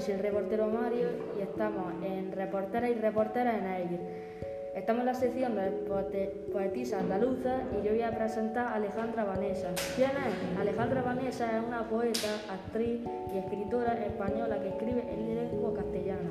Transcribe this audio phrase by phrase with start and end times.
[0.00, 1.08] soy el reportero Mario
[1.38, 4.00] y estamos en Reportera y Reportera en Aire.
[4.74, 5.70] Estamos en la sección de
[6.52, 9.70] poetisa andaluza y yo voy a presentar a Alejandra Vanessa.
[9.96, 10.60] ¿Quién es?
[10.60, 13.00] Alejandra Vanessa es una poeta, actriz
[13.32, 16.30] y escritora española que escribe en lengua castellana.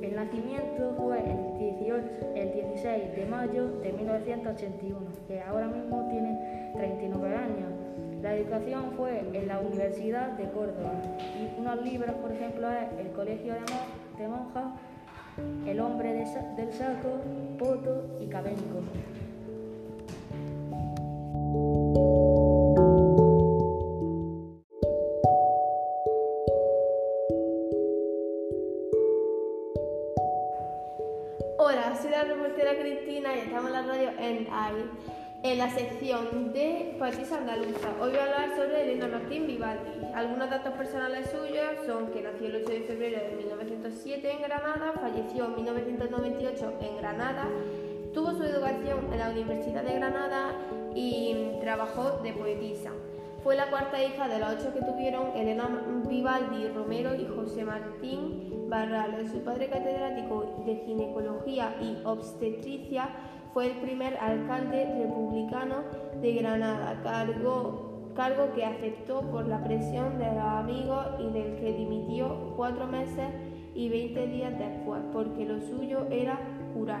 [0.00, 6.72] El nacimiento fue el, 18, el 16 de mayo de 1981, que ahora mismo tiene
[6.76, 7.75] 39 años.
[8.26, 13.12] La educación fue en la Universidad de Córdoba y unos libros, por ejemplo, es El
[13.12, 13.54] Colegio
[14.18, 14.64] de, Monjas,
[15.64, 17.20] El Hombre del Saco,
[17.56, 18.82] Poto y Cabenco.
[31.58, 36.52] Hola, soy la reportera Cristina y estamos en la radio en AI en la sección
[36.52, 37.88] de poesía andaluza.
[38.00, 40.06] Hoy voy a hablar sobre Elena Martín Vivaldi.
[40.14, 44.92] Algunos datos personales suyos son que nació el 8 de febrero de 1907 en Granada,
[45.00, 47.48] falleció en 1998 en Granada,
[48.14, 50.52] tuvo su educación en la Universidad de Granada
[50.94, 52.90] y trabajó de poetisa.
[53.42, 55.68] Fue la cuarta hija de los ocho que tuvieron Elena
[56.08, 59.24] Vivaldi Romero y José Martín Barral.
[59.30, 63.08] Su padre catedrático de ginecología y obstetricia
[63.56, 65.76] fue el primer alcalde republicano
[66.20, 71.72] de Granada, cargo, cargo que aceptó por la presión de los amigos y del que
[71.72, 73.30] dimitió cuatro meses
[73.74, 76.38] y veinte días después, porque lo suyo era
[76.74, 77.00] curar.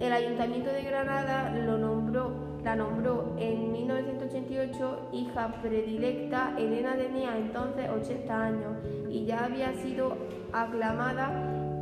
[0.00, 2.30] El Ayuntamiento de Granada lo nombró,
[2.64, 6.54] la nombró en 1988 hija predilecta.
[6.56, 8.78] Elena tenía entonces 80 años
[9.10, 10.16] y ya había sido
[10.50, 11.30] aclamada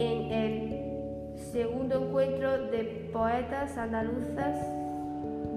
[0.01, 0.90] en el
[1.53, 4.57] segundo encuentro de poetas andaluzas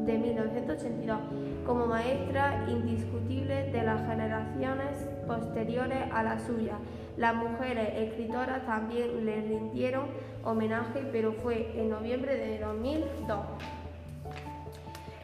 [0.05, 1.17] de 1982,
[1.66, 6.77] como maestra indiscutible de las generaciones posteriores a la suya.
[7.16, 10.05] Las mujeres escritoras también le rindieron
[10.43, 13.39] homenaje, pero fue en noviembre de 2002.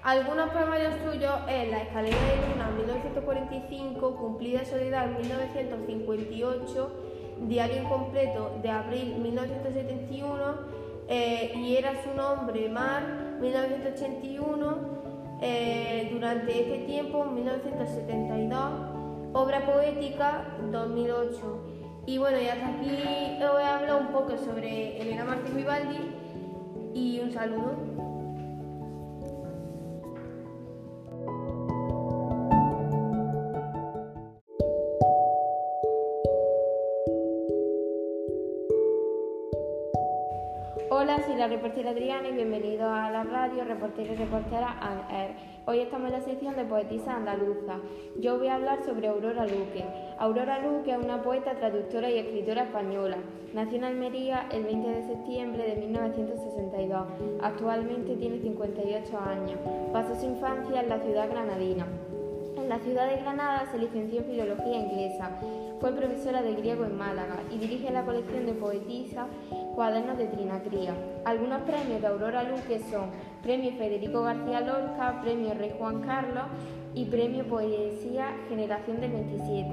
[0.03, 7.08] Algunos poemas suyos en La escalera de luna en 1945, Cumplida soledad en 1958,
[7.47, 13.01] Diario Incompleto de abril 1971 eh, y Era su nombre Mar
[13.41, 14.77] 1981,
[15.41, 18.59] eh, durante este tiempo 1972,
[19.33, 21.65] Obra Poética 2008.
[22.05, 25.97] Y bueno, y hasta aquí voy a hablar un poco sobre Elena Martín Vivaldi
[26.93, 28.08] y un saludo.
[41.09, 45.31] Hola, soy la reportera Adriana y bienvenido a la radio Reportera y Reportera Air.
[45.65, 47.79] Hoy estamos en la sección de poetisa andaluza.
[48.19, 49.83] Yo voy a hablar sobre Aurora Luque.
[50.19, 53.17] Aurora Luque es una poeta, traductora y escritora española.
[53.55, 57.07] Nació en Almería el 20 de septiembre de 1962.
[57.41, 59.59] Actualmente tiene 58 años.
[59.91, 61.87] Pasó su infancia en la ciudad granadina.
[62.69, 65.31] En la ciudad de Granada se licenció en Filología Inglesa.
[65.81, 69.25] Fue profesora de griego en Málaga y dirige la colección de poetisa
[69.73, 70.93] Cuadernos de Trinacría.
[71.25, 73.09] Algunos premios de Aurora Luque son
[73.41, 76.43] Premio Federico García Lorca, Premio Rey Juan Carlos
[76.93, 79.69] y Premio Poesía Generación del 27.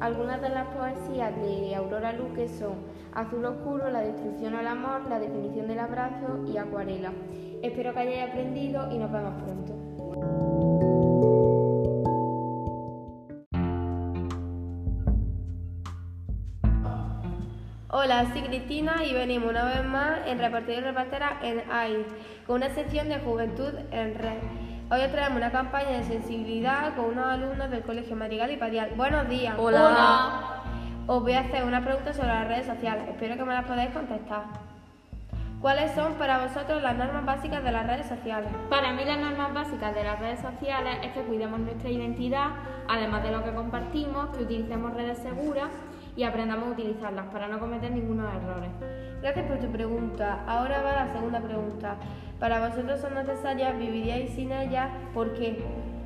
[0.00, 2.74] Algunas de las poesías de Aurora Luque son
[3.14, 7.14] Azul Oscuro, La Destrucción al Amor, La Definición del Abrazo y Acuarela.
[7.62, 9.89] Espero que hayáis aprendido y nos vemos pronto.
[18.02, 22.06] Hola, soy Cristina y venimos una vez más en Repartir y Repartera en AI,
[22.46, 24.38] con una sección de Juventud en Red.
[24.90, 28.92] Hoy os traemos una campaña de sensibilidad con unos alumnos del Colegio Madrigal y Padial.
[28.96, 29.54] Buenos días.
[29.58, 30.62] Hola.
[31.06, 33.06] Os voy a hacer una pregunta sobre las redes sociales.
[33.06, 34.44] Espero que me las podáis contestar.
[35.60, 38.48] ¿Cuáles son para vosotros las normas básicas de las redes sociales?
[38.70, 42.46] Para mí las normas básicas de las redes sociales es que cuidemos nuestra identidad,
[42.88, 45.68] además de lo que compartimos, que utilicemos redes seguras
[46.16, 48.70] y aprendamos a utilizarlas para no cometer ninguno de errores.
[49.20, 50.44] Gracias por tu pregunta.
[50.46, 51.96] Ahora va la segunda pregunta.
[52.38, 53.78] ¿Para vosotros son necesarias?
[53.78, 54.90] ¿Viviríais sin ellas?
[55.12, 55.62] ¿Por qué?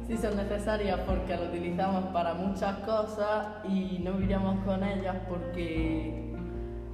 [0.06, 6.34] Sí son necesarias porque las utilizamos para muchas cosas y no viviríamos con ellas porque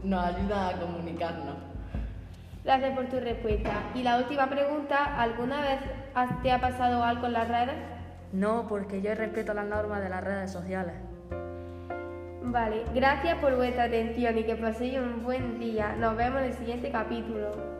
[0.04, 1.56] nos ayudan a comunicarnos.
[2.62, 3.72] Gracias por tu respuesta.
[3.94, 5.80] Y la última pregunta, ¿alguna vez
[6.42, 7.76] te ha pasado algo en las redes?
[8.32, 10.94] No, porque yo respeto las normas de las redes sociales.
[12.50, 15.94] Vale, gracias por vuestra atención y que paséis un buen día.
[15.96, 17.70] Nos vemos en el siguiente capítulo.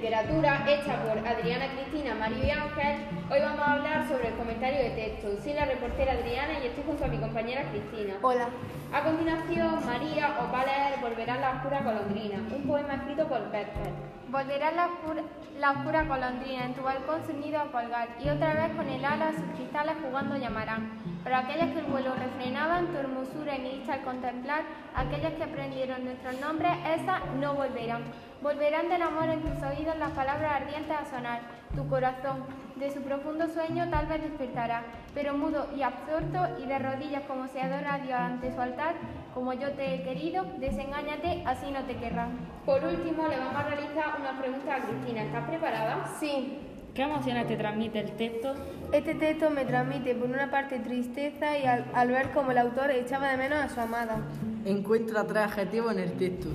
[0.00, 4.78] Literatura hecha por Adriana, Cristina, Mario y Ángel, hoy vamos a hablar sobre el comentario
[4.78, 5.28] de texto.
[5.42, 8.14] Soy la reportera Adriana y estoy junto a mi compañera Cristina.
[8.22, 8.48] Hola.
[8.94, 13.50] A continuación, María os va a leer Volverá la oscura golondrina, un poema escrito por
[13.50, 13.94] Bertolt.
[14.30, 15.22] Volverá la oscura,
[15.58, 19.04] la oscura golondrina en tu balcón su nido a colgar, y otra vez con el
[19.04, 20.92] ala sus cristales jugando llamarán.
[21.22, 24.62] Pero aquellas que el vuelo refrenaban, tu hermosura y al contemplar,
[24.94, 28.04] aquellas que aprendieron nuestros nombres, esas no volverán.
[28.42, 31.40] Volverán del amor en tus oídos las palabras ardientes a sonar.
[31.76, 32.44] Tu corazón,
[32.76, 34.82] de su profundo sueño, tal vez despertará,
[35.14, 38.94] pero mudo y absorto y de rodillas como se adora a Dios ante su altar,
[39.34, 42.30] como yo te he querido, desengáñate, así no te querrán.
[42.64, 45.22] Por último, le vamos a realizar una pregunta a Cristina.
[45.24, 46.06] ¿Estás preparada?
[46.18, 46.58] Sí.
[46.94, 48.54] ¿Qué emociones te transmite el texto?
[48.90, 52.90] Este texto me transmite por una parte tristeza y al, al ver cómo el autor
[52.90, 54.16] echaba de menos a su amada.
[54.64, 56.48] Encuentra tres adjetivos en el texto.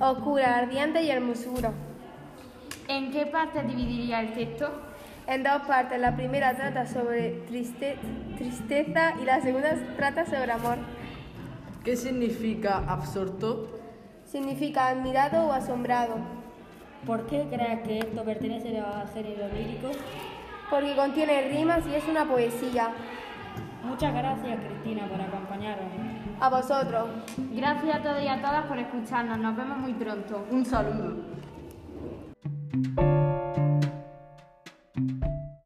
[0.00, 1.72] Oscura, ardiente y hermosura.
[2.88, 4.70] ¿En qué parte dividiría el texto?
[5.26, 5.98] En dos partes.
[5.98, 7.96] La primera trata sobre triste-
[8.36, 10.76] tristeza y la segunda trata sobre amor.
[11.84, 13.70] ¿Qué significa absorto?
[14.24, 16.16] Significa admirado o asombrado.
[17.06, 19.90] ¿Por qué crees que esto pertenece al género lírico?
[20.68, 22.90] Porque contiene rimas y es una poesía.
[23.86, 25.92] Muchas gracias, Cristina, por acompañarnos.
[26.40, 27.08] A vosotros.
[27.52, 29.38] Gracias a todos y a todas por escucharnos.
[29.38, 30.46] Nos vemos muy pronto.
[30.50, 31.16] Un saludo.